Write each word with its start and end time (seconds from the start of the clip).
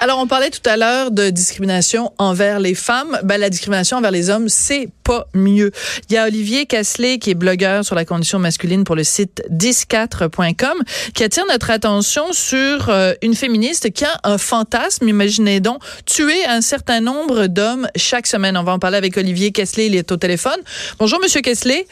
Alors, 0.00 0.18
on 0.18 0.26
parlait 0.26 0.50
tout 0.50 0.68
à 0.68 0.76
l'heure 0.76 1.10
de 1.10 1.30
discrimination 1.30 2.12
envers 2.18 2.60
les 2.60 2.74
femmes. 2.74 3.18
Ben, 3.24 3.38
la 3.38 3.50
discrimination 3.50 3.96
envers 3.96 4.10
les 4.10 4.30
hommes, 4.30 4.48
c'est 4.48 4.88
pas 5.02 5.26
mieux. 5.34 5.70
Il 6.08 6.14
y 6.14 6.18
a 6.18 6.26
Olivier 6.26 6.66
Casselet, 6.66 7.18
qui 7.18 7.30
est 7.30 7.34
blogueur 7.34 7.84
sur 7.84 7.94
la 7.94 8.04
condition 8.04 8.38
masculine 8.38 8.84
pour 8.84 8.96
le 8.96 9.04
site 9.04 9.42
104.com, 9.50 10.82
qui 11.14 11.24
attire 11.24 11.44
notre 11.48 11.70
attention 11.70 12.32
sur 12.32 12.88
euh, 12.88 13.12
une 13.22 13.34
féministe 13.34 13.92
qui 13.92 14.04
a 14.04 14.20
un 14.24 14.38
fantasme, 14.38 15.08
imaginez 15.08 15.60
donc, 15.60 15.82
tuer 16.06 16.44
un 16.46 16.60
certain 16.60 17.00
nombre 17.00 17.46
d'hommes 17.46 17.88
chaque 17.96 18.26
semaine. 18.26 18.56
On 18.56 18.64
va 18.64 18.72
en 18.72 18.78
parler 18.78 18.98
avec 18.98 19.16
Olivier 19.16 19.52
Casselet, 19.52 19.86
il 19.86 19.96
est 19.96 20.12
au 20.12 20.16
téléphone. 20.16 20.58
Bonjour, 20.98 21.20
Monsieur 21.20 21.40
Casselet. 21.40 21.86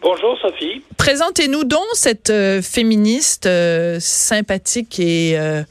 Bonjour 0.00 0.38
Sophie. 0.40 0.82
Présentez-nous 0.96 1.64
donc 1.64 1.84
cette 1.94 2.30
euh, 2.30 2.62
féministe 2.62 3.46
euh, 3.46 3.98
sympathique 3.98 5.00
et 5.00 5.36
euh, 5.36 5.62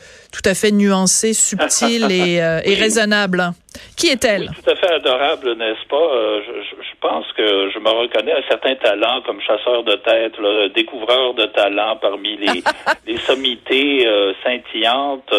tout 0.41 0.49
à 0.49 0.53
fait 0.53 0.71
nuancée, 0.71 1.33
subtile 1.33 2.07
et, 2.11 2.35
et, 2.37 2.75
raisonnable. 2.75 3.51
Qui 3.95 4.07
est-elle? 4.09 4.49
Oui, 4.49 4.63
tout 4.63 4.69
à 4.69 4.75
fait 4.75 4.93
adorable, 4.93 5.55
n'est-ce 5.55 5.87
pas? 5.87 6.41
Je, 6.45 6.61
je, 6.61 6.95
pense 6.99 7.25
que 7.33 7.69
je 7.71 7.79
me 7.79 7.89
reconnais 7.89 8.33
un 8.33 8.47
certain 8.49 8.75
talent 8.75 9.21
comme 9.25 9.39
chasseur 9.41 9.83
de 9.83 9.93
tête, 9.97 10.37
là, 10.39 10.69
découvreur 10.69 11.33
de 11.35 11.45
talent 11.45 11.97
parmi 12.01 12.37
les, 12.37 12.63
les 13.07 13.17
sommités 13.17 14.07
scintillantes 14.43 15.33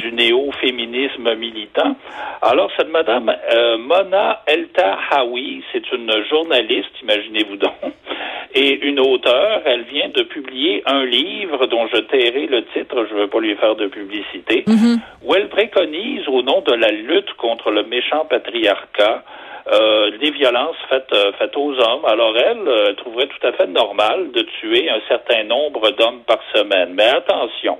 du 0.00 0.12
néo-féminisme 0.12 1.34
militant. 1.34 1.96
Alors, 2.40 2.70
cette 2.76 2.90
madame 2.90 3.28
euh, 3.28 3.78
Mona 3.78 4.42
Elta 4.46 4.98
Hawi, 5.10 5.62
c'est 5.72 5.90
une 5.92 6.12
journaliste, 6.30 6.90
imaginez-vous 7.02 7.56
donc, 7.56 7.72
et 8.54 8.86
une 8.86 9.00
auteure. 9.00 9.62
Elle 9.64 9.82
vient 9.82 10.08
de 10.08 10.22
publier 10.22 10.82
un 10.86 11.04
livre 11.04 11.66
dont 11.66 11.86
je 11.88 11.98
tairai 11.98 12.46
le 12.46 12.64
titre, 12.66 13.06
je 13.08 13.14
ne 13.14 13.20
veux 13.20 13.26
pas 13.28 13.40
lui 13.40 13.54
faire 13.56 13.76
de 13.76 13.86
publicité, 13.86 14.64
mm-hmm. 14.66 14.98
où 15.24 15.34
elle 15.34 15.48
préconise, 15.48 16.26
au 16.28 16.42
nom 16.42 16.60
de 16.60 16.72
la 16.72 16.90
lutte 16.90 17.32
contre 17.34 17.70
le 17.70 17.84
méchant 17.84 18.24
patriarcat, 18.28 19.24
euh, 19.70 20.10
des 20.18 20.32
violences 20.32 20.76
faites, 20.88 21.12
euh, 21.12 21.32
faites 21.38 21.56
aux 21.56 21.72
hommes. 21.72 22.04
Alors 22.04 22.36
elle, 22.36 22.68
elle 22.88 22.96
trouverait 22.96 23.28
tout 23.28 23.46
à 23.46 23.52
fait 23.52 23.68
normal 23.68 24.32
de 24.32 24.42
tuer 24.60 24.90
un 24.90 25.00
certain 25.08 25.44
nombre 25.44 25.90
d'hommes 25.92 26.22
par 26.26 26.40
semaine. 26.52 26.94
Mais 26.94 27.06
attention, 27.06 27.78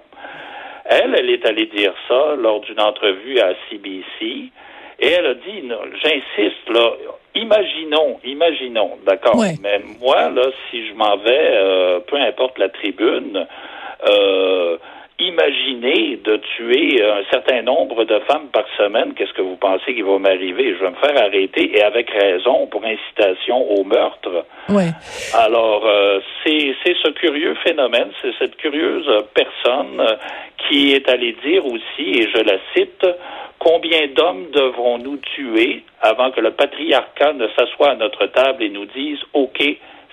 elle, 0.84 1.14
elle 1.18 1.30
est 1.30 1.44
allée 1.46 1.66
dire 1.66 1.92
ça 2.08 2.36
lors 2.38 2.60
d'une 2.60 2.80
entrevue 2.80 3.40
à 3.40 3.54
CBC. 3.68 4.50
Et 5.02 5.08
elle 5.08 5.26
a 5.26 5.34
dit, 5.34 5.68
j'insiste, 6.00 6.68
là, 6.68 6.92
imaginons, 7.34 8.20
imaginons, 8.24 8.98
d'accord, 9.04 9.36
mais 9.60 9.80
moi, 10.00 10.30
là, 10.30 10.44
si 10.70 10.86
je 10.86 10.94
m'en 10.94 11.16
vais, 11.16 11.50
euh, 11.54 11.98
peu 12.06 12.16
importe 12.16 12.56
la 12.58 12.68
tribune, 12.68 13.44
euh, 14.08 14.76
imaginez 15.18 16.18
de 16.24 16.36
tuer 16.56 17.02
un 17.04 17.22
certain 17.30 17.62
nombre 17.62 18.04
de 18.04 18.18
femmes 18.20 18.48
par 18.52 18.64
semaine, 18.76 19.14
qu'est-ce 19.14 19.32
que 19.32 19.42
vous 19.42 19.56
pensez 19.56 19.94
qui 19.94 20.02
va 20.02 20.18
m'arriver? 20.18 20.74
Je 20.74 20.84
vais 20.84 20.90
me 20.90 20.96
faire 20.96 21.16
arrêter, 21.22 21.76
et 21.76 21.82
avec 21.82 22.10
raison, 22.10 22.66
pour 22.66 22.82
incitation 22.84 23.70
au 23.70 23.84
meurtre. 23.84 24.44
Ouais. 24.68 24.90
Alors, 25.34 25.86
euh, 25.86 26.20
c'est 26.44 26.74
ce 26.84 27.10
curieux 27.10 27.54
phénomène, 27.64 28.10
c'est 28.20 28.32
cette 28.38 28.56
curieuse 28.56 29.08
personne 29.34 30.02
qui 30.68 30.92
est 30.92 31.08
allé 31.08 31.36
dire 31.44 31.64
aussi, 31.66 32.20
et 32.20 32.28
je 32.28 32.42
la 32.42 32.58
cite, 32.74 33.06
combien 33.58 34.08
d'hommes 34.08 34.50
devrons-nous 34.52 35.18
tuer 35.18 35.84
avant 36.00 36.30
que 36.32 36.40
le 36.40 36.50
patriarcat 36.50 37.32
ne 37.34 37.46
s'assoie 37.56 37.90
à 37.90 37.94
notre 37.94 38.26
table 38.26 38.62
et 38.62 38.70
nous 38.70 38.86
dise, 38.86 39.18
OK, 39.34 39.62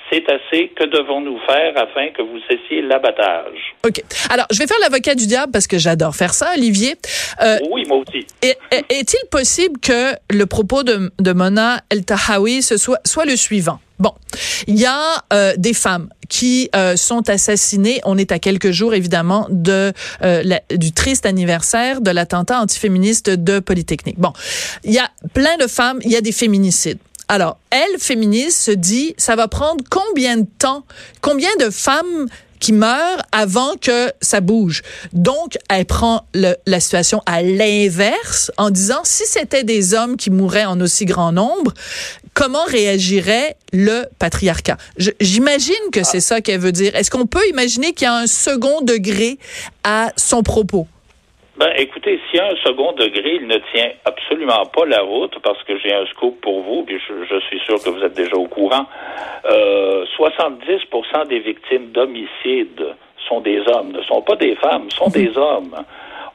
c'est 0.10 0.24
assez. 0.30 0.72
Que 0.76 0.86
devons-nous 0.86 1.38
faire 1.46 1.74
afin 1.78 2.10
que 2.10 2.22
vous 2.22 2.40
cessiez 2.50 2.82
l'abattage? 2.82 3.76
OK. 3.86 4.02
Alors, 4.30 4.46
je 4.52 4.60
vais 4.60 4.68
faire 4.68 4.80
l'avocat 4.82 5.16
du 5.16 5.28
diable 5.28 5.52
parce 5.52 5.68
que 5.68 5.78
j'adore 5.78 6.16
faire 6.16 6.34
ça, 6.34 6.52
Olivier. 6.56 6.96
Euh, 7.42 7.58
oui, 7.72 7.84
moi 7.88 7.98
aussi. 7.98 8.26
Est-il 8.42 9.28
possible 9.30 9.80
que 9.80 10.14
le 10.30 10.46
propos 10.46 10.84
de, 10.84 11.12
de 11.20 11.34
Mona 11.34 11.82
El 11.90 12.06
Tahawi 12.06 12.62
soit, 12.62 13.00
soit 13.06 13.26
le 13.26 13.36
suivant? 13.36 13.80
Bon, 14.00 14.14
il 14.66 14.80
y 14.80 14.86
a 14.86 15.26
euh, 15.34 15.54
des 15.58 15.74
femmes 15.74 16.08
qui 16.30 16.70
euh, 16.74 16.96
sont 16.96 17.30
assassinées. 17.30 18.00
On 18.06 18.18
est 18.18 18.32
à 18.32 18.40
quelques 18.40 18.72
jours, 18.72 18.94
évidemment, 18.94 19.48
de 19.50 19.92
euh, 20.22 20.44
du 20.72 20.94
triste 20.94 21.26
anniversaire 21.26 22.00
de 22.00 22.10
l'attentat 22.10 22.62
antiféministe 22.62 23.30
de 23.30 23.60
Polytechnique. 23.60 24.18
Bon, 24.18 24.32
il 24.86 24.94
y 24.94 25.00
a 25.00 25.10
plein 25.34 25.58
de 25.58 25.68
femmes, 25.68 26.00
il 26.06 26.12
y 26.12 26.16
a 26.16 26.22
des 26.22 26.32
féminicides. 26.32 27.00
Alors, 27.32 27.60
elle, 27.70 28.00
féministe, 28.00 28.58
se 28.58 28.72
dit, 28.72 29.14
ça 29.18 29.36
va 29.36 29.48
prendre 29.48 29.84
combien 29.92 30.38
de 30.38 30.48
temps, 30.58 30.84
combien 31.22 31.56
de 31.60 31.70
femmes 31.70 32.28
qui 32.60 32.74
meurent 32.74 33.22
avant 33.32 33.76
que 33.80 34.12
ça 34.20 34.42
bouge? 34.42 34.82
Donc, 35.14 35.60
elle 35.70 35.86
prend 35.86 36.26
le, 36.34 36.56
la 36.66 36.80
situation 36.80 37.22
à 37.28 37.44
l'inverse 37.44 38.52
en 38.58 38.72
disant, 38.72 39.02
si 39.04 39.28
c'était 39.28 39.64
des 39.64 39.94
hommes 39.94 40.18
qui 40.18 40.32
mouraient 40.32 40.66
en 40.66 40.82
aussi 40.82 41.06
grand 41.06 41.32
nombre, 41.32 41.72
comment 42.34 42.66
réagirait 42.66 43.56
le 43.74 44.06
patriarcat? 44.18 44.78
J'imagine 45.20 45.76
que 45.92 46.04
c'est 46.04 46.22
ça 46.22 46.42
qu'elle 46.42 46.60
veut 46.60 46.72
dire. 46.72 46.96
Est-ce 46.96 47.12
qu'on 47.12 47.28
peut 47.28 47.48
imaginer 47.52 47.94
qu'il 47.94 48.06
y 48.06 48.08
a 48.08 48.16
un 48.16 48.28
second 48.28 48.82
degré 48.82 49.38
à 49.84 50.12
son 50.18 50.42
propos? 50.42 50.88
Ben, 51.60 51.74
écoutez, 51.76 52.22
s'il 52.32 52.40
y 52.40 52.42
a 52.42 52.48
un 52.48 52.56
second 52.64 52.94
degré, 52.94 53.36
il 53.36 53.46
ne 53.46 53.58
tient 53.74 53.92
absolument 54.06 54.66
pas 54.68 54.86
la 54.86 55.02
route 55.02 55.38
parce 55.44 55.62
que 55.64 55.78
j'ai 55.78 55.94
un 55.94 56.06
scoop 56.06 56.40
pour 56.40 56.62
vous, 56.62 56.84
puis 56.84 56.98
je, 57.06 57.40
suis 57.50 57.60
sûr 57.60 57.84
que 57.84 57.90
vous 57.90 58.02
êtes 58.02 58.14
déjà 58.14 58.38
au 58.38 58.48
courant. 58.48 58.86
Euh, 59.44 60.06
70% 60.18 61.28
des 61.28 61.40
victimes 61.40 61.88
d'homicides 61.92 62.96
sont 63.28 63.42
des 63.42 63.60
hommes, 63.68 63.92
ne 63.92 64.02
sont 64.04 64.22
pas 64.22 64.38
des 64.38 64.56
femmes, 64.56 64.90
sont 64.92 65.10
des 65.10 65.38
hommes. 65.38 65.76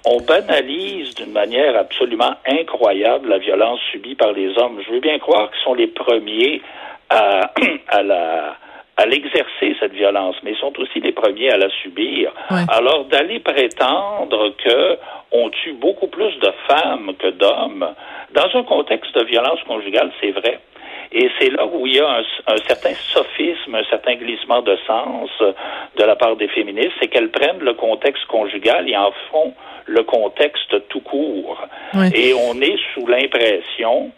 On 0.04 0.20
banalise 0.20 1.14
d'une 1.14 1.32
manière 1.32 1.74
absolument 1.78 2.34
incroyable 2.46 3.30
la 3.30 3.38
violence 3.38 3.80
subie 3.92 4.16
par 4.16 4.32
les 4.32 4.58
hommes. 4.58 4.78
Je 4.86 4.92
veux 4.92 5.00
bien 5.00 5.18
croire 5.18 5.50
qu'ils 5.50 5.64
sont 5.64 5.72
les 5.72 5.86
premiers 5.86 6.60
à, 7.08 7.50
à 7.88 8.02
la 8.02 8.56
à 8.97 9.06
l'exercer 9.06 9.75
cette 9.81 9.93
violence, 9.93 10.37
mais 10.43 10.53
ils 10.53 10.59
sont 10.59 10.72
aussi 10.78 11.00
les 11.00 11.12
premiers 11.12 11.50
à 11.50 11.56
la 11.56 11.69
subir. 11.82 12.32
Alors 12.69 13.05
d'aller 13.06 13.41
prétendre 13.41 14.55
que 14.56 14.99
on 15.32 15.50
tue 15.50 15.72
beaucoup 15.72 16.06
plus 16.06 16.38
de 16.38 16.53
femmes 16.69 17.12
que 17.19 17.31
d'hommes 17.31 17.88
dans 18.34 18.49
un 18.54 18.62
contexte 18.62 19.15
de 19.16 19.25
violence 19.25 19.60
conjugale, 19.66 20.12
c'est 20.21 20.31
vrai. 20.31 20.60
Et 21.12 21.31
c'est 21.38 21.50
là 21.50 21.66
où 21.66 21.87
il 21.87 21.94
y 21.94 22.00
a 22.00 22.09
un, 22.09 22.22
un, 22.53 22.56
certain 22.69 22.94
sophisme, 22.94 23.75
un 23.75 23.84
certain 23.84 24.15
glissement 24.15 24.62
de 24.62 24.77
sens 24.87 25.31
de 25.41 26.04
la 26.04 26.16
part 26.16 26.37
des 26.37 26.49
féministes, 26.49 26.93
c'est 27.00 27.09
qu'elles 27.09 27.31
prennent 27.31 27.60
le 27.60 27.75
contexte 27.75 28.25
conjugal 28.27 28.88
et 28.88 28.97
en 28.97 29.12
font 29.31 29.54
le 29.87 30.03
contexte 30.03 30.88
tout 30.88 31.00
court. 31.00 31.59
Et 32.15 32.33
on 32.34 32.60
est 32.60 32.78
sous 32.94 33.06
l'impression 33.06 34.10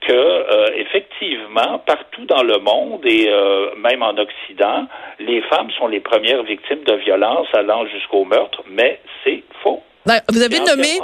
que 0.00 0.12
euh, 0.12 0.66
effectivement, 0.76 1.78
partout 1.80 2.24
dans 2.24 2.42
le 2.42 2.58
monde 2.58 3.04
et 3.04 3.28
euh, 3.28 3.74
même 3.76 4.02
en 4.02 4.16
Occident, 4.16 4.86
les 5.18 5.42
femmes 5.42 5.70
sont 5.72 5.88
les 5.88 6.00
premières 6.00 6.42
victimes 6.42 6.84
de 6.84 6.94
violences 6.94 7.48
allant 7.52 7.86
jusqu'au 7.86 8.24
meurtre, 8.24 8.62
mais 8.66 9.00
c'est 9.24 9.42
faux. 9.62 9.82
Ben, 10.06 10.20
vous 10.32 10.40
avez 10.40 10.60
nommé, 10.60 10.98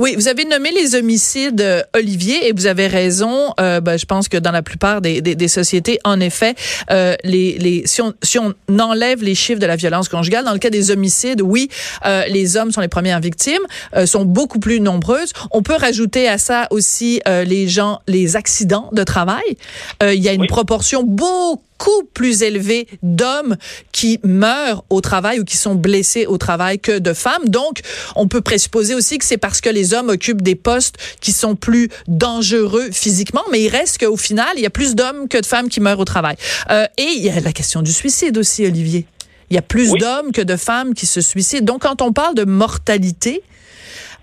oui, 0.00 0.16
vous 0.16 0.26
avez 0.26 0.44
nommé 0.44 0.72
les 0.72 0.96
homicides, 0.96 1.60
euh, 1.60 1.82
Olivier, 1.94 2.48
et 2.48 2.52
vous 2.52 2.66
avez 2.66 2.88
raison. 2.88 3.54
Euh, 3.60 3.80
ben, 3.80 3.96
je 3.96 4.06
pense 4.06 4.28
que 4.28 4.36
dans 4.36 4.50
la 4.50 4.62
plupart 4.62 5.00
des, 5.00 5.20
des, 5.20 5.36
des 5.36 5.46
sociétés, 5.46 6.00
en 6.02 6.18
effet, 6.18 6.56
euh, 6.90 7.14
les, 7.22 7.56
les, 7.58 7.86
si, 7.86 8.02
on, 8.02 8.12
si 8.24 8.40
on 8.40 8.52
enlève 8.80 9.22
les 9.22 9.36
chiffres 9.36 9.60
de 9.60 9.66
la 9.66 9.76
violence 9.76 10.08
conjugale, 10.08 10.44
dans 10.44 10.52
le 10.52 10.58
cas 10.58 10.70
des 10.70 10.90
homicides, 10.90 11.42
oui, 11.42 11.68
euh, 12.06 12.24
les 12.26 12.56
hommes 12.56 12.72
sont 12.72 12.80
les 12.80 12.88
premières 12.88 13.20
victimes, 13.20 13.62
euh, 13.94 14.04
sont 14.04 14.24
beaucoup 14.24 14.58
plus 14.58 14.80
nombreuses. 14.80 15.32
On 15.52 15.62
peut 15.62 15.76
rajouter 15.76 16.28
à 16.28 16.36
ça 16.36 16.66
aussi 16.70 17.20
les 17.26 17.68
gens, 17.68 18.00
les 18.08 18.34
accidents 18.34 18.90
de 18.92 19.04
travail. 19.04 19.56
Il 20.02 20.20
y 20.20 20.28
a 20.28 20.32
une 20.32 20.46
proportion 20.46 21.02
beaucoup 21.04 21.62
beaucoup 21.80 22.04
plus 22.14 22.42
élevé 22.42 22.86
d'hommes 23.02 23.56
qui 23.92 24.20
meurent 24.22 24.84
au 24.90 25.00
travail 25.00 25.40
ou 25.40 25.44
qui 25.44 25.56
sont 25.56 25.74
blessés 25.74 26.26
au 26.26 26.38
travail 26.38 26.78
que 26.78 26.98
de 26.98 27.12
femmes. 27.12 27.48
Donc, 27.48 27.80
on 28.16 28.28
peut 28.28 28.40
présupposer 28.40 28.94
aussi 28.94 29.18
que 29.18 29.24
c'est 29.24 29.38
parce 29.38 29.60
que 29.60 29.70
les 29.70 29.94
hommes 29.94 30.08
occupent 30.08 30.42
des 30.42 30.54
postes 30.54 30.96
qui 31.20 31.32
sont 31.32 31.56
plus 31.56 31.88
dangereux 32.06 32.90
physiquement, 32.92 33.42
mais 33.50 33.62
il 33.62 33.68
reste 33.68 33.98
qu'au 33.98 34.16
final, 34.16 34.48
il 34.56 34.62
y 34.62 34.66
a 34.66 34.70
plus 34.70 34.94
d'hommes 34.94 35.28
que 35.28 35.38
de 35.38 35.46
femmes 35.46 35.68
qui 35.68 35.80
meurent 35.80 36.00
au 36.00 36.04
travail. 36.04 36.36
Euh, 36.70 36.86
et 36.98 37.08
il 37.16 37.24
y 37.24 37.30
a 37.30 37.40
la 37.40 37.52
question 37.52 37.82
du 37.82 37.92
suicide 37.92 38.36
aussi, 38.38 38.66
Olivier. 38.66 39.06
Il 39.50 39.54
y 39.54 39.58
a 39.58 39.62
plus 39.62 39.92
d'hommes 39.94 40.32
que 40.32 40.42
de 40.42 40.56
femmes 40.56 40.94
qui 40.94 41.06
se 41.06 41.20
suicident. 41.20 41.72
Donc, 41.72 41.82
quand 41.82 42.02
on 42.02 42.12
parle 42.12 42.34
de 42.34 42.44
mortalité, 42.44 43.42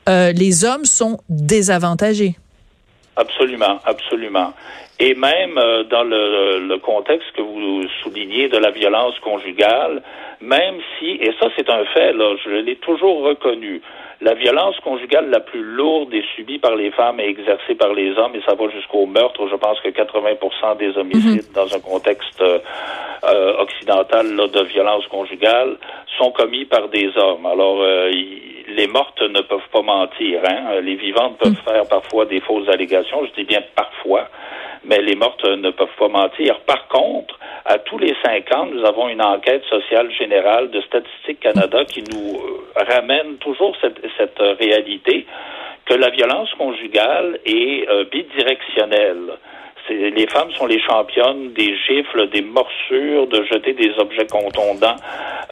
euh, 0.08 0.32
les 0.32 0.64
hommes 0.64 0.86
sont 0.86 1.20
désavantagés. 1.28 2.38
Absolument, 3.18 3.80
absolument. 3.84 4.54
Et 5.00 5.14
même 5.14 5.58
euh, 5.58 5.84
dans 5.84 6.04
le, 6.04 6.60
le, 6.68 6.78
contexte 6.80 7.32
que 7.34 7.42
vous 7.42 7.88
soulignez 8.02 8.50
de 8.50 8.58
la 8.58 8.72
violence 8.72 9.18
conjugale, 9.20 10.02
même 10.42 10.78
si, 10.98 11.12
et 11.22 11.32
ça 11.40 11.50
c'est 11.56 11.70
un 11.70 11.86
fait, 11.86 12.14
là, 12.14 12.36
je 12.44 12.50
l'ai 12.50 12.78
toujours 12.78 13.22
reconnu, 13.24 13.82
la 14.22 14.34
violence 14.34 14.76
conjugale 14.80 15.30
la 15.30 15.40
plus 15.40 15.62
lourde 15.62 16.12
est 16.14 16.26
subie 16.36 16.58
par 16.58 16.76
les 16.76 16.90
femmes 16.90 17.20
et 17.20 17.28
exercée 17.28 17.76
par 17.76 17.94
les 17.94 18.18
hommes, 18.18 18.34
et 18.34 18.42
ça 18.48 18.56
va 18.56 18.68
jusqu'au 18.70 19.06
meurtre. 19.06 19.48
Je 19.48 19.56
pense 19.56 19.80
que 19.82 19.90
80% 19.90 20.78
des 20.78 20.98
homicides 20.98 21.48
mhm. 21.50 21.54
dans 21.54 21.76
un 21.76 21.80
contexte 21.80 22.42
euh, 22.42 23.58
occidental 23.60 24.36
là, 24.36 24.48
de 24.48 24.64
violence 24.64 25.06
conjugale 25.08 25.78
sont 26.18 26.32
commis 26.32 26.66
par 26.66 26.90
des 26.90 27.12
hommes. 27.16 27.46
Alors, 27.46 27.78
euh, 27.82 28.12
les 28.70 28.88
mortes 28.88 29.22
ne 29.22 29.42
peuvent 29.42 29.70
pas 29.72 29.84
mentir. 29.84 30.42
Hein? 30.50 30.82
Les 30.82 30.96
vivantes 30.96 31.38
peuvent 31.38 31.52
mm. 31.52 31.70
faire 31.70 31.88
parfois 31.88 32.26
des 32.26 32.40
fausses 32.42 32.68
allégations. 32.70 33.24
Je 33.26 33.32
dis 33.40 33.46
bien 33.46 33.62
parfois, 33.76 34.30
mais 34.88 35.02
les 35.02 35.16
mortes 35.16 35.44
ne 35.44 35.70
peuvent 35.72 35.96
pas 36.00 36.08
mentir. 36.08 36.60
Par 36.62 36.88
contre, 36.88 37.38
à 37.66 37.78
tous 37.80 37.98
les 37.98 38.16
cinq 38.24 38.54
ans, 38.56 38.66
nous 38.66 38.84
avons 38.86 39.10
une 39.10 39.22
enquête 39.22 39.64
sociale 39.66 40.12
générale 40.12 40.72
de 40.72 40.82
Statistique 40.82 41.42
Canada 41.42 41.84
qui 41.86 42.04
nous 42.04 42.38
euh, 42.38 42.84
ramène 42.90 43.38
toujours 43.38 43.76
cette, 43.82 44.00
cette 44.18 44.40
réalité 44.40 45.26
que 45.86 45.94
la 45.94 46.10
violence 46.10 46.54
conjugale 46.56 47.40
est 47.46 47.88
euh, 47.90 48.06
bidirectionnelle 48.12 49.34
les 49.90 50.28
femmes 50.28 50.52
sont 50.52 50.66
les 50.66 50.80
championnes 50.82 51.54
des 51.54 51.76
gifles, 51.88 52.30
des 52.30 52.42
morsures, 52.42 53.28
de 53.28 53.44
jeter 53.44 53.74
des 53.74 53.92
objets 54.00 54.28
contondants. 54.28 54.98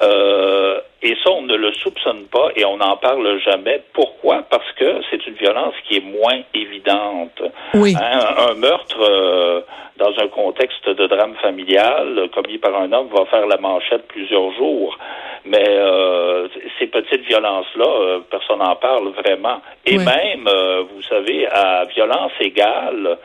Euh, 0.02 0.80
et 1.06 1.16
ça, 1.24 1.30
on 1.30 1.44
ne 1.44 1.56
le 1.56 1.72
soupçonne 1.74 2.26
pas 2.32 2.50
et 2.56 2.66
on 2.66 2.78
n'en 2.78 2.98
parle 2.98 3.40
jamais. 3.40 3.80
Pourquoi? 3.94 4.44
Parce 4.50 4.72
que 4.72 5.02
c'est 5.12 5.24
une 5.28 5.36
violence 5.36 5.76
qui 5.88 5.98
est 5.98 6.04
moins 6.04 6.42
évidente. 6.56 7.44
Oui. 7.76 7.94
Hein, 7.96 8.50
un, 8.50 8.56
meurtre 8.56 8.98
euh, 9.00 9.62
dans 9.98 10.12
un 10.20 10.28
contexte 10.30 10.90
de 10.90 11.06
drame 11.06 11.36
familial 11.44 12.28
commis 12.34 12.58
par 12.58 12.76
un 12.76 12.92
homme 12.92 13.10
va 13.16 13.26
faire 13.26 13.46
la 13.46 13.58
manchette 13.58 14.08
plusieurs 14.08 14.52
jours. 14.54 14.98
Mais 15.46 15.68
euh, 15.70 16.48
ces 16.80 16.88
petites 16.88 17.28
violences-là, 17.28 17.86
euh, 17.86 18.20
personne 18.32 18.58
n'en 18.58 18.76
parle 18.76 19.10
vraiment. 19.10 19.62
Et 19.86 20.00
même, 20.00 20.50
vous 20.92 21.04
savez, 21.04 21.46
à 21.48 21.84
violence 21.86 22.32
égale, 22.40 23.20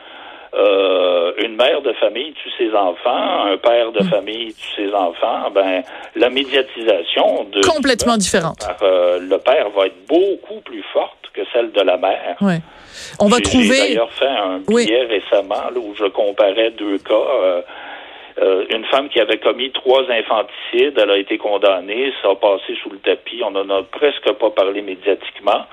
euh, 0.53 1.31
une 1.37 1.55
mère 1.55 1.81
de 1.81 1.93
famille 1.93 2.33
tue 2.33 2.49
ses 2.57 2.75
enfants, 2.75 3.45
un 3.45 3.57
père 3.57 3.91
de 3.91 4.03
hmm. 4.03 4.09
famille 4.09 4.53
tue 4.53 4.83
ses 4.83 4.93
enfants, 4.93 5.49
ben 5.53 5.81
la 6.15 6.29
médiatisation 6.29 7.45
de 7.45 7.61
complètement 7.61 8.17
différente. 8.17 8.67
Euh, 8.81 9.19
le 9.19 9.37
père 9.37 9.69
va 9.69 9.87
être 9.87 10.05
beaucoup 10.07 10.59
plus 10.61 10.83
forte 10.91 11.29
que 11.33 11.41
celle 11.53 11.71
de 11.71 11.81
la 11.81 11.97
mère. 11.97 12.35
Ouais. 12.41 12.59
On 13.19 13.27
va 13.27 13.39
trouver. 13.39 13.67
J'ai 13.67 13.87
d'ailleurs 13.89 14.11
fait 14.11 14.27
un 14.27 14.59
billet 14.59 15.05
récemment 15.05 15.69
où 15.75 15.95
je 15.95 16.05
comparais 16.05 16.71
deux 16.71 16.97
cas. 16.97 17.13
Euh, 17.13 17.61
euh, 18.39 18.65
une 18.73 18.85
femme 18.85 19.09
qui 19.09 19.19
avait 19.19 19.39
commis 19.39 19.71
trois 19.71 20.03
infanticides, 20.09 20.97
elle 20.97 21.11
a 21.11 21.17
été 21.17 21.37
condamnée, 21.37 22.13
ça 22.21 22.29
a 22.31 22.35
passé 22.35 22.75
sous 22.81 22.89
le 22.89 22.97
tapis, 22.99 23.41
on 23.43 23.51
n'en 23.51 23.69
a 23.69 23.83
presque 23.83 24.31
pas 24.33 24.49
parlé 24.51 24.81
médiatiquement. 24.81 25.65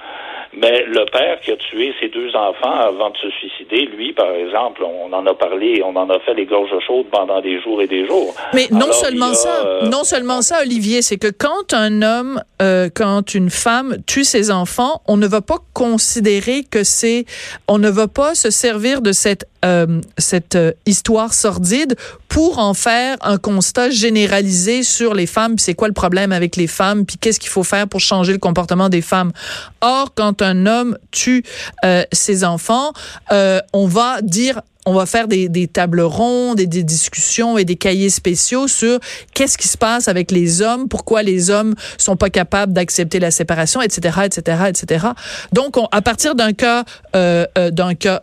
Mais 0.54 0.84
le 0.86 1.04
père 1.12 1.40
qui 1.40 1.52
a 1.52 1.56
tué 1.56 1.92
ses 2.00 2.08
deux 2.08 2.34
enfants 2.34 2.72
avant 2.72 3.10
de 3.10 3.16
se 3.18 3.30
suicider, 3.30 3.84
lui, 3.86 4.12
par 4.14 4.32
exemple, 4.32 4.82
on 4.82 5.12
en 5.12 5.26
a 5.26 5.34
parlé, 5.34 5.82
on 5.84 5.94
en 5.94 6.08
a 6.08 6.18
fait 6.20 6.32
les 6.34 6.46
gorges 6.46 6.72
chaudes 6.86 7.06
pendant 7.10 7.40
des 7.42 7.60
jours 7.60 7.82
et 7.82 7.86
des 7.86 8.06
jours. 8.06 8.34
Mais 8.54 8.66
non 8.70 8.90
seulement 8.92 9.34
ça, 9.34 9.66
euh, 9.66 9.82
non 9.88 10.04
seulement 10.04 10.40
ça, 10.40 10.62
Olivier, 10.62 11.02
c'est 11.02 11.18
que 11.18 11.30
quand 11.30 11.74
un 11.74 12.00
homme, 12.00 12.40
euh, 12.62 12.88
quand 12.94 13.34
une 13.34 13.50
femme 13.50 13.98
tue 14.06 14.24
ses 14.24 14.50
enfants, 14.50 15.02
on 15.06 15.18
ne 15.18 15.26
va 15.26 15.42
pas 15.42 15.58
considérer 15.74 16.62
que 16.68 16.82
c'est, 16.82 17.26
on 17.68 17.78
ne 17.78 17.90
va 17.90 18.08
pas 18.08 18.34
se 18.34 18.50
servir 18.50 19.02
de 19.02 19.12
cette 19.12 19.44
euh, 19.64 20.00
cette 20.18 20.58
histoire 20.86 21.34
sordide 21.34 21.96
pour 22.28 22.58
en 22.58 22.74
faire 22.74 23.16
un 23.22 23.38
constat 23.38 23.90
généralisé 23.90 24.82
sur 24.82 25.14
les 25.14 25.26
femmes, 25.26 25.58
c'est 25.58 25.74
quoi 25.74 25.88
le 25.88 25.94
problème 25.94 26.32
avec 26.32 26.56
les 26.56 26.66
femmes, 26.66 27.04
puis 27.04 27.16
qu'est-ce 27.16 27.40
qu'il 27.40 27.50
faut 27.50 27.64
faire 27.64 27.88
pour 27.88 28.00
changer 28.00 28.32
le 28.32 28.38
comportement 28.38 28.88
des 28.88 29.02
femmes. 29.02 29.32
Or, 29.80 30.12
quand 30.14 30.42
un 30.42 30.66
homme 30.66 30.98
tue 31.10 31.42
euh, 31.84 32.04
ses 32.12 32.44
enfants, 32.44 32.92
euh, 33.32 33.60
on 33.72 33.86
va 33.86 34.22
dire 34.22 34.60
on 34.88 34.94
va 34.94 35.04
faire 35.04 35.28
des, 35.28 35.68
tables 35.70 36.00
rondes 36.00 36.60
et 36.60 36.66
des 36.66 36.82
discussions 36.82 37.58
et 37.58 37.66
des 37.66 37.76
cahiers 37.76 38.08
spéciaux 38.08 38.68
sur 38.68 38.98
qu'est-ce 39.34 39.58
qui 39.58 39.68
se 39.68 39.76
passe 39.76 40.08
avec 40.08 40.30
les 40.30 40.62
hommes, 40.62 40.88
pourquoi 40.88 41.22
les 41.22 41.50
hommes 41.50 41.74
sont 41.98 42.16
pas 42.16 42.30
capables 42.30 42.72
d'accepter 42.72 43.20
la 43.20 43.30
séparation, 43.30 43.82
etc., 43.82 44.20
etc., 44.24 44.62
etc. 44.68 45.08
Donc, 45.52 45.76
on, 45.76 45.88
à 45.92 46.00
partir 46.00 46.34
d'un 46.34 46.54
cas, 46.54 46.84
euh, 47.14 47.44
euh 47.58 47.70
d'un 47.70 47.94
cas 47.94 48.22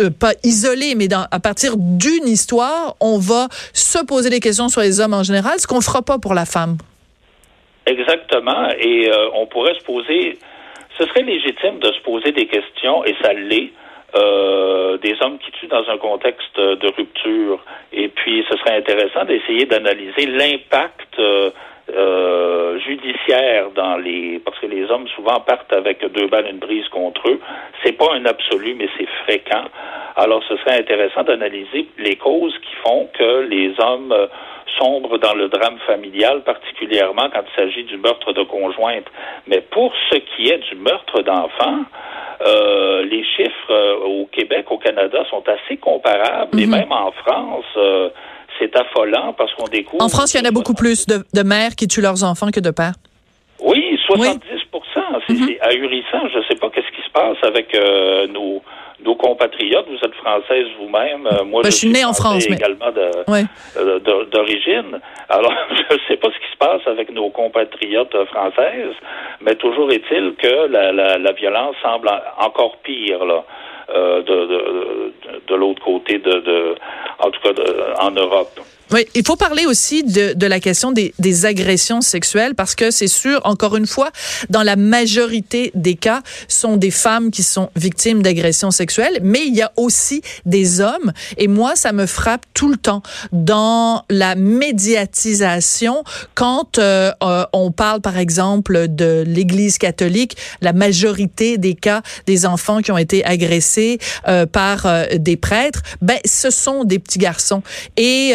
euh, 0.00 0.10
pas 0.10 0.32
isolé, 0.44 0.94
mais 0.96 1.08
à 1.12 1.40
partir 1.40 1.72
d'une 1.76 2.26
histoire, 2.26 2.96
on 3.00 3.18
va 3.18 3.48
se 3.72 4.04
poser 4.04 4.30
des 4.30 4.40
questions 4.40 4.68
sur 4.68 4.80
les 4.80 5.00
hommes 5.00 5.14
en 5.14 5.22
général, 5.22 5.58
ce 5.58 5.66
qu'on 5.66 5.80
fera 5.80 6.02
pas 6.02 6.18
pour 6.18 6.34
la 6.34 6.44
femme. 6.44 6.76
Exactement, 7.86 8.68
et 8.78 9.08
euh, 9.08 9.30
on 9.34 9.46
pourrait 9.46 9.74
se 9.74 9.84
poser, 9.84 10.38
ce 10.98 11.06
serait 11.06 11.22
légitime 11.22 11.78
de 11.78 11.92
se 11.92 12.00
poser 12.02 12.32
des 12.32 12.46
questions, 12.46 13.04
et 13.04 13.14
ça 13.22 13.32
l'est, 13.32 13.72
euh, 14.14 14.98
des 14.98 15.16
hommes 15.20 15.38
qui 15.38 15.50
tuent 15.52 15.68
dans 15.68 15.88
un 15.88 15.98
contexte 15.98 16.58
de 16.58 16.88
rupture. 16.96 17.62
Et 17.92 18.08
puis, 18.08 18.44
ce 18.50 18.56
serait 18.58 18.76
intéressant 18.76 19.24
d'essayer 19.24 19.66
d'analyser 19.66 20.26
l'impact 20.26 21.20
euh, 21.94 22.80
judiciaire 22.80 23.70
dans 23.76 23.96
les 23.96 24.40
parce 24.44 24.58
que 24.58 24.66
les 24.66 24.90
hommes 24.90 25.06
souvent 25.08 25.38
partent 25.40 25.72
avec 25.72 26.04
deux 26.12 26.26
balles 26.26 26.48
une 26.50 26.58
brise 26.58 26.88
contre 26.88 27.28
eux. 27.28 27.40
C'est 27.84 27.92
pas 27.92 28.12
un 28.14 28.24
absolu, 28.24 28.74
mais 28.74 28.88
c'est 28.98 29.08
fréquent. 29.24 29.64
Alors, 30.16 30.42
ce 30.48 30.56
serait 30.56 30.80
intéressant 30.80 31.22
d'analyser 31.22 31.86
les 31.98 32.16
causes 32.16 32.58
qui 32.58 32.74
font 32.84 33.08
que 33.16 33.46
les 33.48 33.72
hommes 33.78 34.10
euh, 34.10 34.26
sombrent 34.78 35.18
dans 35.18 35.34
le 35.34 35.48
drame 35.48 35.78
familial, 35.86 36.42
particulièrement 36.42 37.28
quand 37.32 37.44
il 37.52 37.62
s'agit 37.62 37.84
du 37.84 37.98
meurtre 37.98 38.32
de 38.32 38.42
conjointe. 38.42 39.06
Mais 39.46 39.60
pour 39.60 39.92
ce 40.10 40.16
qui 40.16 40.48
est 40.48 40.58
du 40.58 40.74
meurtre 40.74 41.22
d'enfants, 41.22 41.84
euh, 42.44 43.04
les 43.04 43.24
chiffres 43.24 44.02
au 44.04 44.26
Québec, 44.26 44.66
au 44.70 44.78
Canada 44.78 45.24
sont 45.30 45.44
assez 45.48 45.76
comparables 45.76 46.58
et 46.60 46.66
mhm. 46.66 46.72
même 46.72 46.92
en 46.92 47.12
France 47.12 47.64
c'est 48.58 48.74
affolant 48.76 49.34
parce 49.36 49.52
qu'on 49.54 49.68
découvre. 49.68 50.02
En 50.02 50.08
France, 50.08 50.34
il 50.34 50.38
y 50.38 50.40
en 50.40 50.48
a 50.48 50.52
beaucoup 50.52 50.74
plus 50.74 51.06
de, 51.06 51.24
de 51.34 51.42
mères 51.42 51.74
qui 51.76 51.88
tuent 51.88 52.00
leurs 52.00 52.24
enfants 52.24 52.50
que 52.50 52.60
de 52.60 52.70
pères. 52.70 52.94
Oui, 53.60 53.98
70% 54.08 54.40
C'est 55.26 55.32
mm-hmm. 55.32 55.60
ahurissant. 55.60 56.28
Je 56.32 56.38
ne 56.38 56.44
sais 56.44 56.56
pas 56.56 56.70
qu'est-ce 56.70 56.90
qui 56.94 57.02
se 57.02 57.10
passe 57.12 57.36
avec 57.42 57.74
euh, 57.74 58.26
nos, 58.28 58.62
nos 59.04 59.14
compatriotes. 59.14 59.86
Vous 59.88 60.06
êtes 60.06 60.14
française 60.14 60.66
vous-même. 60.78 61.26
Euh, 61.26 61.44
moi, 61.44 61.62
ben, 61.62 61.70
je, 61.70 61.76
suis 61.76 61.88
née 61.88 62.04
en 62.04 62.12
France, 62.12 62.46
mais... 62.48 62.56
également 62.56 62.92
euh, 62.96 63.98
d'origine. 64.30 65.00
Alors, 65.28 65.52
je 65.70 65.94
ne 65.94 66.00
sais 66.08 66.16
pas 66.16 66.28
ce 66.28 66.38
qui 66.38 66.52
se 66.52 66.58
passe 66.58 66.86
avec 66.86 67.10
nos 67.10 67.30
compatriotes 67.30 68.16
françaises, 68.26 68.94
mais 69.40 69.54
toujours 69.54 69.90
est-il 69.90 70.34
que 70.36 70.70
la, 70.70 70.92
la, 70.92 71.18
la 71.18 71.32
violence 71.32 71.76
semble 71.82 72.10
encore 72.38 72.76
pire 72.78 73.24
là. 73.24 73.44
De, 73.88 74.20
de, 74.20 75.12
de 75.46 75.54
l'autre 75.54 75.80
côté 75.80 76.18
de, 76.18 76.74
en 77.26 77.30
tout 77.30 77.40
cas 77.42 77.50
en 78.00 78.10
Europe. 78.10 78.60
Oui, 78.92 79.04
il 79.16 79.26
faut 79.26 79.34
parler 79.34 79.66
aussi 79.66 80.04
de, 80.04 80.46
la 80.46 80.60
question 80.60 80.92
des, 80.92 81.12
des, 81.18 81.44
agressions 81.44 82.00
sexuelles 82.00 82.54
parce 82.54 82.76
que 82.76 82.92
c'est 82.92 83.08
sûr, 83.08 83.40
encore 83.42 83.76
une 83.76 83.86
fois, 83.86 84.10
dans 84.48 84.62
la 84.62 84.76
majorité 84.76 85.72
des 85.74 85.96
cas, 85.96 86.22
sont 86.46 86.76
des 86.76 86.92
femmes 86.92 87.32
qui 87.32 87.42
sont 87.42 87.68
victimes 87.74 88.22
d'agressions 88.22 88.70
sexuelles, 88.70 89.18
mais 89.22 89.44
il 89.44 89.56
y 89.56 89.62
a 89.62 89.72
aussi 89.76 90.22
des 90.44 90.80
hommes. 90.80 91.12
Et 91.36 91.48
moi, 91.48 91.74
ça 91.74 91.92
me 91.92 92.06
frappe 92.06 92.46
tout 92.54 92.68
le 92.68 92.76
temps 92.76 93.02
dans 93.32 94.04
la 94.08 94.36
médiatisation 94.36 96.04
quand 96.36 96.78
euh, 96.78 97.10
euh, 97.24 97.44
on 97.52 97.72
parle, 97.72 98.00
par 98.00 98.18
exemple, 98.18 98.86
de 98.88 99.24
l'Église 99.26 99.78
catholique. 99.78 100.36
La 100.60 100.72
majorité 100.72 101.58
des 101.58 101.74
cas 101.74 102.02
des 102.26 102.46
enfants 102.46 102.82
qui 102.82 102.92
ont 102.92 102.98
été 102.98 103.24
agressés 103.24 103.98
euh, 104.28 104.46
par 104.46 104.86
des 105.18 105.36
prêtres, 105.36 105.82
ben, 106.02 106.18
ce 106.24 106.50
sont 106.50 106.84
des 106.84 107.00
petits 107.00 107.15
garçons. 107.18 107.62
Et 107.96 108.32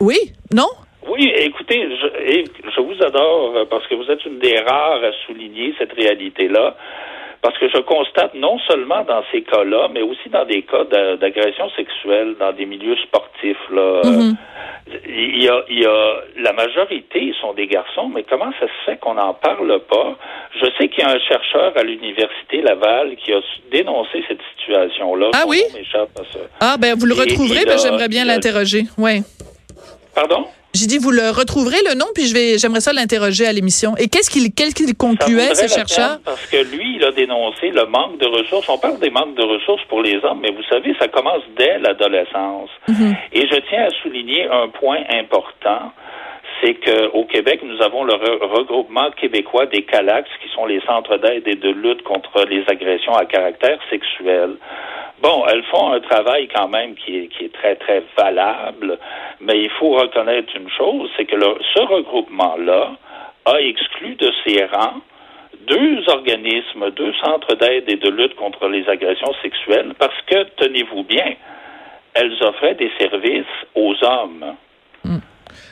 oui, 0.00 0.18
non? 0.52 0.68
Oui, 1.08 1.30
écoutez, 1.36 1.86
je, 2.00 2.70
je 2.74 2.80
vous 2.80 3.02
adore 3.04 3.56
euh, 3.56 3.64
parce 3.68 3.86
que 3.86 3.94
vous 3.94 4.10
êtes 4.10 4.24
une 4.24 4.38
des 4.38 4.58
rares 4.58 5.04
à 5.04 5.12
souligner 5.26 5.74
cette 5.78 5.92
réalité-là. 5.92 6.76
Parce 7.44 7.58
que 7.58 7.68
je 7.68 7.76
constate 7.82 8.32
non 8.32 8.58
seulement 8.60 9.04
dans 9.04 9.22
ces 9.30 9.42
cas-là, 9.42 9.88
mais 9.92 10.00
aussi 10.00 10.30
dans 10.30 10.46
des 10.46 10.62
cas 10.62 10.84
d'agression 11.20 11.68
sexuelle 11.76 12.36
dans 12.40 12.52
des 12.52 12.64
milieux 12.64 12.96
sportifs. 13.06 13.58
Là, 13.70 14.00
il, 15.06 15.44
y 15.44 15.48
a, 15.50 15.62
il 15.68 15.80
y 15.80 15.84
a 15.84 16.14
la 16.38 16.54
majorité 16.54 17.34
sont 17.42 17.52
des 17.52 17.66
garçons, 17.66 18.08
mais 18.08 18.22
comment 18.22 18.50
ça 18.58 18.66
se 18.66 18.84
fait 18.86 18.96
qu'on 18.96 19.12
n'en 19.12 19.34
parle 19.34 19.78
pas? 19.90 20.16
Je 20.58 20.64
sais 20.78 20.88
qu'il 20.88 21.04
y 21.04 21.06
a 21.06 21.10
un 21.10 21.18
chercheur 21.18 21.74
à 21.76 21.82
l'université 21.82 22.62
Laval 22.62 23.14
qui 23.16 23.34
a 23.34 23.40
dénoncé 23.70 24.24
cette 24.26 24.40
situation-là. 24.56 25.28
Ah 25.34 25.44
oui? 25.46 25.62
Ah 26.60 26.76
ben 26.78 26.96
vous 26.98 27.04
le 27.04 27.12
retrouverez, 27.12 27.66
ben, 27.66 27.76
j'aimerais 27.76 28.08
bien 28.08 28.24
l'interroger. 28.24 28.84
Ouais. 28.96 29.20
Pardon? 30.14 30.46
J'ai 30.74 30.86
dit, 30.86 30.98
vous 30.98 31.12
le 31.12 31.30
retrouverez 31.30 31.78
le 31.88 31.94
nom, 31.94 32.06
puis 32.14 32.26
je 32.26 32.34
vais, 32.34 32.58
j'aimerais 32.58 32.80
ça 32.80 32.92
l'interroger 32.92 33.46
à 33.46 33.52
l'émission. 33.52 33.94
Et 33.96 34.08
qu'est-ce 34.08 34.28
qu'il, 34.28 34.50
concluait, 34.96 35.54
ce 35.54 35.68
chercheur? 35.68 36.18
Parce 36.24 36.46
que 36.46 36.56
lui, 36.56 36.96
il 36.96 37.04
a 37.04 37.12
dénoncé 37.12 37.70
le 37.70 37.86
manque 37.86 38.18
de 38.18 38.26
ressources. 38.26 38.68
On 38.68 38.78
parle 38.78 38.98
des 38.98 39.10
manques 39.10 39.36
de 39.36 39.44
ressources 39.44 39.84
pour 39.88 40.02
les 40.02 40.16
hommes, 40.24 40.40
mais 40.42 40.50
vous 40.50 40.64
savez, 40.68 40.94
ça 40.98 41.06
commence 41.08 41.42
dès 41.56 41.78
l'adolescence. 41.78 42.70
Mhm. 42.88 43.14
Et 43.32 43.46
je 43.46 43.56
tiens 43.68 43.84
à 43.84 43.90
souligner 44.02 44.48
un 44.50 44.68
point 44.68 45.02
important 45.10 45.92
c'est 46.62 46.74
qu'au 46.74 47.24
Québec, 47.24 47.60
nous 47.62 47.82
avons 47.82 48.04
le 48.04 48.14
regroupement 48.14 49.10
québécois 49.10 49.66
des 49.66 49.82
CALAX, 49.82 50.28
qui 50.42 50.48
sont 50.54 50.66
les 50.66 50.80
centres 50.82 51.18
d'aide 51.18 51.46
et 51.46 51.56
de 51.56 51.70
lutte 51.70 52.02
contre 52.02 52.44
les 52.48 52.64
agressions 52.68 53.14
à 53.14 53.26
caractère 53.26 53.78
sexuel. 53.90 54.56
Bon, 55.24 55.46
elles 55.48 55.64
font 55.64 55.90
un 55.90 56.00
travail 56.00 56.48
quand 56.54 56.68
même 56.68 56.94
qui 56.96 57.16
est, 57.16 57.52
très, 57.54 57.76
très 57.76 58.02
valable, 58.14 58.98
mais 59.40 59.58
il 59.58 59.70
faut 59.70 59.92
reconnaître 59.92 60.54
une 60.54 60.68
chose, 60.68 61.08
c'est 61.16 61.24
que 61.24 61.40
ce 61.40 61.80
regroupement-là 61.80 62.92
a 63.46 63.58
exclu 63.58 64.16
de 64.16 64.30
ses 64.44 64.66
rangs 64.66 65.00
deux 65.66 66.06
organismes, 66.10 66.90
deux 66.90 67.14
centres 67.24 67.54
d'aide 67.54 67.90
et 67.90 67.96
de 67.96 68.10
lutte 68.10 68.34
contre 68.34 68.68
les 68.68 68.86
agressions 68.86 69.32
sexuelles 69.40 69.94
parce 69.98 70.20
que, 70.26 70.42
tenez-vous 70.56 71.04
bien, 71.04 71.32
elles 72.12 72.36
offraient 72.42 72.74
des 72.74 72.92
services 72.98 73.46
aux 73.74 73.94
hommes. 74.04 74.56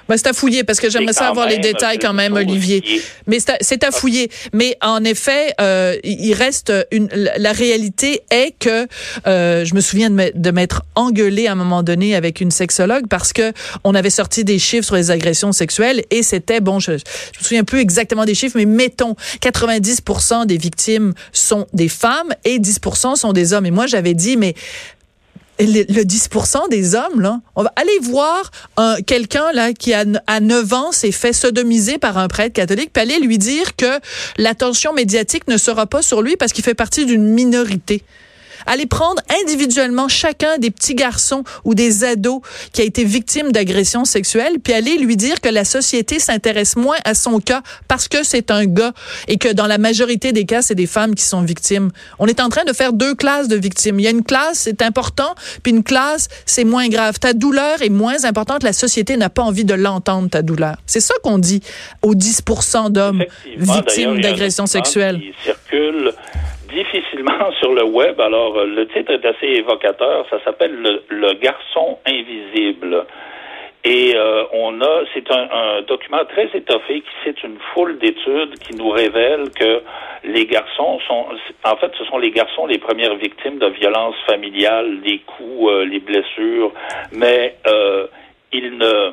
Ben, 0.08 0.16
c'est 0.16 0.28
à 0.28 0.32
fouiller 0.32 0.64
parce 0.64 0.80
que 0.80 0.90
j'aimerais 0.90 1.12
ça 1.12 1.28
avoir 1.28 1.48
les 1.48 1.58
détails 1.58 1.98
quand 1.98 2.12
même, 2.12 2.34
Olivier. 2.34 2.82
Mais 3.26 3.38
c'est 3.60 3.84
à, 3.84 3.90
fouiller. 3.90 4.30
Mais 4.52 4.76
en 4.82 5.04
effet, 5.04 5.54
euh, 5.60 5.96
il 6.04 6.34
reste 6.34 6.72
une. 6.90 7.08
La 7.12 7.52
réalité 7.52 8.22
est 8.30 8.54
que 8.58 8.86
euh, 9.26 9.64
je 9.64 9.74
me 9.74 9.80
souviens 9.80 10.10
de 10.10 10.50
m'être 10.50 10.82
engueulée 10.94 11.46
à 11.46 11.52
un 11.52 11.56
moment 11.56 11.82
donné 11.82 12.14
avec 12.14 12.40
une 12.40 12.50
sexologue 12.50 13.06
parce 13.08 13.32
que 13.32 13.52
on 13.84 13.94
avait 13.94 14.10
sorti 14.10 14.44
des 14.44 14.58
chiffres 14.58 14.86
sur 14.86 14.96
les 14.96 15.10
agressions 15.10 15.52
sexuelles 15.52 16.04
et 16.10 16.22
c'était 16.22 16.60
bon. 16.60 16.78
Je, 16.78 16.92
je 16.92 17.38
me 17.38 17.44
souviens 17.44 17.64
plus 17.64 17.80
exactement 17.80 18.24
des 18.24 18.34
chiffres, 18.34 18.56
mais 18.56 18.66
mettons 18.66 19.14
90% 19.42 20.46
des 20.46 20.56
victimes 20.56 21.12
sont 21.32 21.66
des 21.72 21.88
femmes 21.88 22.32
et 22.44 22.58
10% 22.58 23.16
sont 23.16 23.32
des 23.32 23.52
hommes. 23.52 23.66
Et 23.66 23.70
moi, 23.70 23.86
j'avais 23.86 24.14
dit 24.14 24.36
mais 24.36 24.54
le, 25.66 26.02
10% 26.02 26.69
des 26.71 26.95
hommes, 26.95 27.21
là, 27.21 27.40
on 27.57 27.62
va 27.62 27.73
aller 27.76 27.99
voir 28.02 28.50
quelqu'un 29.07 29.52
là 29.52 29.73
qui 29.73 29.92
a 29.95 30.04
à 30.26 30.40
9 30.40 30.73
ans 30.73 30.92
s'est 30.92 31.12
fait 31.12 31.33
sodomiser 31.33 31.99
par 31.99 32.19
un 32.19 32.28
prêtre 32.28 32.52
catholique, 32.52 32.90
puis 32.92 33.02
aller 33.02 33.19
lui 33.19 33.38
dire 33.38 33.76
que 33.76 33.99
l'attention 34.38 34.92
médiatique 34.92 35.49
ne 35.49 35.57
sera 35.57 35.87
pas 35.87 36.02
sur 36.02 36.23
lui 36.23 36.37
parce 36.37 36.52
qu'il 36.52 36.64
fait 36.64 36.75
partie 36.75 37.07
d'une 37.07 37.25
minorité 37.25 38.02
aller 38.66 38.87
prendre 38.87 39.21
individuellement 39.42 40.09
chacun 40.09 40.59
des 40.59 40.71
petits 40.71 40.95
garçons 40.95 41.45
ou 41.64 41.75
des 41.75 42.04
ados 42.04 42.40
qui 42.73 42.83
a 42.83 42.85
été 42.85 43.04
victime 43.04 43.52
d'agressions 43.52 44.04
sexuelles, 44.04 44.59
puis 44.62 44.73
aller 44.73 44.99
lui 44.99 45.16
dire 45.16 45.40
que 45.40 45.49
la 45.49 45.64
société 45.64 46.19
s'intéresse 46.19 46.76
moins 46.76 46.97
à 47.04 47.14
son 47.14 47.40
cas 47.40 47.62
parce 47.88 48.09
que 48.09 48.23
c'est 48.23 48.50
un 48.50 48.66
gars 48.66 48.92
et 49.28 49.38
que 49.38 49.52
dans 49.52 49.66
la 49.66 49.78
majorité 49.78 50.33
des 50.33 50.45
cas, 50.45 50.62
c'est 50.62 50.75
des 50.75 50.87
femmes 50.87 51.14
qui 51.14 51.25
sont 51.25 51.42
victimes. 51.42 51.90
On 52.19 52.26
est 52.26 52.40
en 52.40 52.49
train 52.49 52.64
de 52.64 52.73
faire 52.73 52.92
deux 52.92 53.14
classes 53.14 53.49
de 53.49 53.57
victimes. 53.57 53.99
Il 54.00 54.04
y 54.04 54.07
a 54.07 54.11
une 54.11 54.25
classe, 54.25 54.61
c'est 54.61 54.83
important, 54.83 55.35
puis 55.62 55.73
une 55.73 55.85
classe, 55.85 56.28
c'est 56.47 56.64
moins 56.64 56.88
grave. 56.88 57.19
Ta 57.19 57.33
douleur 57.33 57.83
est 57.83 57.88
moins 57.88 58.25
importante. 58.25 58.62
La 58.62 58.73
société 58.73 59.16
n'a 59.16 59.31
pas 59.31 59.42
envie 59.42 59.64
de 59.64 59.75
l'entendre, 59.75 60.28
ta 60.31 60.42
douleur. 60.42 60.76
C'est 60.87 61.00
ça 61.00 61.14
qu'on 61.23 61.38
dit 61.38 61.62
aux 62.02 62.14
10 62.14 62.42
d'hommes 62.90 63.25
victimes 63.57 64.21
d'agressions 64.21 64.66
sexuelles. 64.66 65.21
circule 65.45 66.12
difficilement 66.73 67.52
sur 67.61 67.73
le 67.73 67.85
web. 67.85 68.21
Alors, 68.21 68.57
euh, 68.57 68.67
le 68.67 68.87
titre 68.88 69.12
est 69.12 69.25
assez 69.25 69.47
évocateur. 69.47 70.26
Ça 70.31 70.43
s'appelle 70.45 71.00
le, 71.09 71.33
garçon 71.35 71.99
invisible. 72.07 73.07
Et 73.85 74.14
euh, 74.14 74.45
on 74.52 74.81
a, 74.81 75.02
c'est 75.12 75.29
un, 75.33 75.83
document 75.83 76.25
très 76.26 76.49
étoffé 76.55 77.00
qui 77.00 77.11
cite 77.25 77.43
une 77.43 77.59
foule 77.75 77.99
d'études 77.99 78.57
qui 78.61 78.76
nous 78.76 78.91
révèlent 78.91 79.50
que 79.50 79.83
les 80.23 80.47
garçons 80.47 81.00
sont, 81.09 81.26
en 81.64 81.76
fait, 81.76 81.91
ce 81.99 82.05
sont 82.05 82.19
les 82.19 82.31
garçons 82.31 82.67
les 82.67 82.79
premières 82.79 83.17
victimes 83.17 83.59
de 83.59 83.67
violences 83.67 84.14
familiales, 84.25 85.00
les 85.05 85.19
coups, 85.19 85.69
euh, 85.69 85.85
les 85.85 85.99
blessures, 85.99 86.73
mais 87.11 87.57
ils 88.52 88.79
ne, 88.79 89.11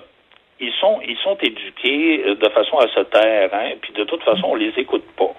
ils 0.60 0.74
sont, 0.74 1.00
ils 1.08 1.18
sont 1.18 1.38
éduqués 1.42 2.36
de 2.36 2.50
façon 2.50 2.78
à 2.78 2.88
se 2.90 3.00
taire, 3.06 3.50
hein, 3.54 3.72
puis 3.82 3.94
de 3.94 4.04
toute 4.04 4.22
façon, 4.22 4.50
on 4.50 4.56
les 4.56 4.74
écoute 4.78 5.06
pas. 5.18 5.34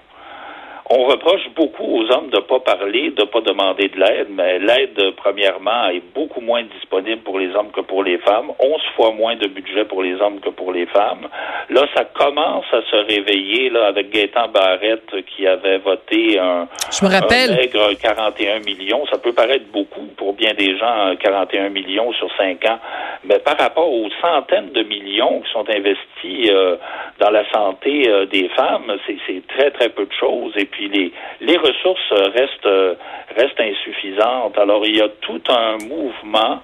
On 0.92 1.04
reproche 1.04 1.49
beaucoup 1.54 1.85
aux 1.85 2.11
hommes 2.11 2.30
de 2.30 2.38
ne 2.38 2.40
pas 2.42 2.59
parler, 2.59 3.11
de 3.11 3.23
ne 3.23 3.26
pas 3.26 3.40
demander 3.42 3.87
de 3.87 3.97
l'aide, 3.97 4.26
mais 4.30 4.59
l'aide, 4.59 5.14
premièrement, 5.16 5.87
est 5.88 6.02
beaucoup 6.12 6.40
moins 6.40 6.64
disponible 6.64 7.23
pour 7.23 7.38
les 7.38 7.54
hommes 7.54 7.70
que 7.70 7.80
pour 7.80 8.02
les 8.02 8.18
femmes. 8.18 8.50
Onze 8.59 8.82
fois 8.97 9.12
moins 9.12 9.37
de 9.37 9.47
budget 9.47 9.85
pour 9.85 10.02
les 10.02 10.20
hommes 10.20 10.40
que 10.40 10.49
pour 10.49 10.73
les 10.73 10.87
femmes. 10.87 11.28
Là, 11.68 11.87
ça 11.94 12.04
commence 12.06 12.64
à 12.73 12.82
se 12.90 12.97
réveiller 12.97 13.70
là, 13.70 13.87
avec 13.87 14.11
Gaétan 14.11 14.49
Barrette 14.49 15.14
qui 15.26 15.47
avait 15.47 15.78
voté 15.78 16.40
un, 16.40 16.66
Je 16.90 17.04
me 17.04 17.11
rappelle. 17.12 17.54
maigre 17.54 17.92
41 18.02 18.59
millions. 18.59 19.06
Ça 19.12 19.18
peut 19.18 19.32
paraître 19.32 19.66
beaucoup 19.73 20.06
pour 20.16 20.32
bien 20.35 20.54
des 20.54 20.76
gens, 20.76 21.14
41 21.20 21.68
millions 21.68 22.12
sur 22.14 22.28
cinq 22.37 22.64
ans. 22.64 22.80
Mais 23.25 23.39
par 23.39 23.59
rapport 23.59 23.93
aux 23.93 24.09
centaines 24.21 24.71
de 24.73 24.83
millions 24.83 25.41
qui 25.41 25.53
sont 25.53 25.69
investis 25.69 26.50
euh, 26.50 26.77
dans 27.19 27.31
la 27.31 27.49
santé 27.50 28.09
euh, 28.09 28.27
des 28.27 28.49
femmes, 28.50 28.93
c'est 29.07 29.47
très, 29.49 29.71
très 29.73 29.91
peu 29.91 30.07
de 30.07 30.12
choses. 30.12 30.53
Et 30.57 30.65
puis, 30.65 30.89
les, 30.89 31.12
les 31.41 31.57
ressources 31.57 32.12
restent, 32.12 32.97
restent 33.37 33.61
insuffisantes. 33.61 34.57
Alors, 34.59 34.87
il 34.87 34.97
y 34.97 35.03
a 35.03 35.09
tout 35.21 35.43
un 35.49 35.77
mouvement 35.87 36.61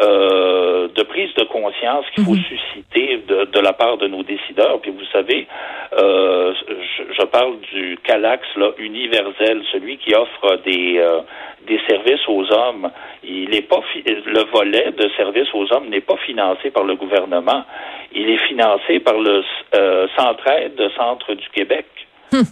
euh, 0.00 0.86
de 0.94 1.02
prise 1.02 1.34
de 1.34 1.42
conscience 1.44 2.04
qu'il 2.14 2.24
faut 2.24 2.34
mhm. 2.34 2.44
susciter 2.44 3.16
de, 3.26 3.46
de, 3.46 3.58
la 3.58 3.72
part 3.72 3.96
de 3.96 4.06
nos 4.06 4.22
décideurs. 4.22 4.80
Puis 4.80 4.92
vous 4.92 5.04
savez, 5.12 5.48
euh, 5.98 6.54
je, 7.18 7.24
parle 7.24 7.58
du 7.72 7.98
CALAX 8.04 8.46
là, 8.56 8.70
universel, 8.78 9.60
celui 9.72 9.96
qui 9.96 10.14
offre 10.14 10.60
des, 10.64 10.98
euh, 10.98 11.22
des 11.66 11.80
services 11.88 12.28
aux 12.28 12.44
hommes. 12.52 12.90
Il 13.24 13.52
est 13.56 13.68
pas 13.68 13.80
le 14.06 14.44
volet 14.52 14.92
de 14.92 15.08
services 15.16 15.52
aux 15.52 15.72
hommes 15.72 15.87
n'est 15.88 16.00
pas 16.00 16.16
financé 16.18 16.70
par 16.70 16.84
le 16.84 16.96
gouvernement. 16.96 17.64
Il 18.12 18.28
est 18.30 18.46
financé 18.48 19.00
par 19.00 19.18
le 19.18 19.42
euh, 19.74 20.06
Centraide, 20.16 20.80
Centre 20.96 21.34
du 21.34 21.48
Québec. 21.50 21.86
Hmm. 22.32 22.42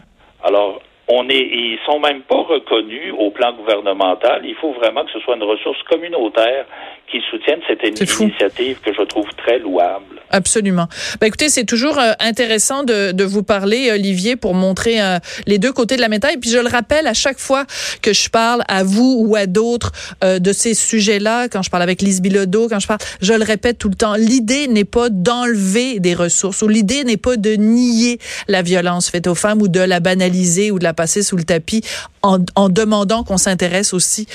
Alors, 0.42 0.80
on 1.08 1.28
est, 1.28 1.38
ils 1.38 1.78
sont 1.86 2.00
même 2.00 2.22
pas 2.22 2.42
reconnus 2.42 3.14
au 3.18 3.30
plan 3.30 3.52
gouvernemental. 3.52 4.42
Il 4.44 4.56
faut 4.56 4.72
vraiment 4.72 5.04
que 5.04 5.12
ce 5.12 5.20
soit 5.20 5.36
une 5.36 5.44
ressource 5.44 5.80
communautaire 5.84 6.66
qui 7.10 7.20
soutienne 7.30 7.60
cette 7.68 7.84
initiative 8.20 8.78
que 8.84 8.92
je 8.92 9.02
trouve 9.02 9.28
très 9.36 9.60
louable. 9.60 10.20
Absolument. 10.30 10.88
Ben 11.20 11.28
écoutez, 11.28 11.48
c'est 11.48 11.64
toujours 11.64 11.98
euh, 11.98 12.12
intéressant 12.18 12.82
de, 12.82 13.12
de, 13.12 13.24
vous 13.24 13.44
parler, 13.44 13.92
Olivier, 13.92 14.34
pour 14.34 14.54
montrer 14.54 15.00
euh, 15.00 15.18
les 15.46 15.58
deux 15.58 15.72
côtés 15.72 15.94
de 15.94 16.00
la 16.00 16.08
médaille. 16.08 16.38
Puis 16.38 16.50
je 16.50 16.58
le 16.58 16.68
rappelle 16.68 17.06
à 17.06 17.14
chaque 17.14 17.38
fois 17.38 17.64
que 18.02 18.12
je 18.12 18.28
parle 18.28 18.62
à 18.66 18.82
vous 18.82 19.24
ou 19.24 19.36
à 19.36 19.46
d'autres 19.46 19.92
euh, 20.24 20.40
de 20.40 20.52
ces 20.52 20.74
sujets-là, 20.74 21.48
quand 21.48 21.62
je 21.62 21.70
parle 21.70 21.84
avec 21.84 22.02
Lise 22.02 22.20
Bilodeau, 22.20 22.68
quand 22.68 22.80
je 22.80 22.88
parle, 22.88 23.00
je 23.20 23.34
le 23.34 23.44
répète 23.44 23.78
tout 23.78 23.88
le 23.88 23.94
temps, 23.94 24.14
l'idée 24.14 24.66
n'est 24.66 24.84
pas 24.84 25.10
d'enlever 25.10 26.00
des 26.00 26.14
ressources 26.14 26.62
ou 26.62 26.68
l'idée 26.68 27.04
n'est 27.04 27.16
pas 27.16 27.36
de 27.36 27.50
nier 27.50 28.18
la 28.48 28.62
violence 28.62 29.08
faite 29.08 29.28
aux 29.28 29.36
femmes 29.36 29.62
ou 29.62 29.68
de 29.68 29.80
la 29.80 30.00
banaliser 30.00 30.72
ou 30.72 30.80
de 30.80 30.84
la 30.84 30.94
passer 30.96 31.22
sous 31.22 31.36
le 31.36 31.44
tapis 31.44 31.82
en, 32.22 32.38
demandant 32.68 33.22
qu'on 33.22 33.36
s'intéresse 33.36 33.94
aussi 33.94 34.26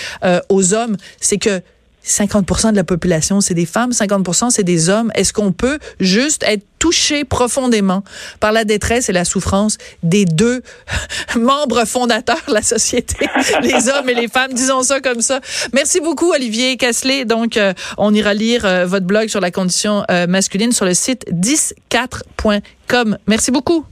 aux 0.50 0.74
hommes. 0.74 0.96
C'est 1.20 1.38
que 1.38 1.62
50 2.04 2.72
de 2.72 2.76
la 2.76 2.84
population, 2.84 3.42
c'est 3.42 3.54
des 3.54 3.66
femmes, 3.66 3.92
50 3.92 4.52
c'est 4.52 4.64
des 4.64 4.90
hommes. 4.90 5.12
Est-ce 5.16 5.34
qu'on 5.34 5.52
peut 5.52 5.78
juste 6.00 6.44
être 6.44 6.64
touché 6.80 7.26
profondément 7.26 8.04
par 8.40 8.52
la 8.52 8.66
détresse 8.66 9.10
et 9.10 9.14
la 9.14 9.24
souffrance 9.24 9.78
des 10.02 10.26
deux 10.26 10.64
membres 11.36 11.86
fondateurs 11.86 12.42
de 12.48 12.54
la 12.54 12.64
société, 12.64 13.28
les 13.62 13.90
hommes 13.90 14.10
et 14.10 14.16
les 14.16 14.28
femmes, 14.28 14.54
disons 14.54 14.82
ça 14.82 15.00
comme 15.00 15.22
ça. 15.22 15.42
Merci 15.74 16.00
beaucoup, 16.02 16.32
Olivier 16.32 16.76
Casselet. 16.78 17.26
Donc, 17.26 17.58
euh, 17.58 17.74
on 17.98 18.14
ira 18.14 18.34
lire 18.34 18.66
euh, 18.66 18.86
votre 18.86 19.06
blog 19.06 19.28
sur 19.28 19.40
la 19.40 19.52
condition 19.52 20.04
euh, 20.10 20.26
masculine 20.26 20.72
sur 20.72 20.86
le 20.86 20.96
site 20.96 21.26
104.com. 21.32 23.18
Merci 23.28 23.52
beaucoup. 23.52 23.86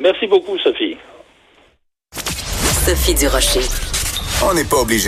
Merci 0.00 0.28
beaucoup, 0.28 0.56
Sophie. 0.58 0.96
Sophie 2.84 3.14
Durocher. 3.14 3.60
On 4.42 4.52
n'est 4.52 4.64
pas 4.64 4.78
obligé 4.78 4.98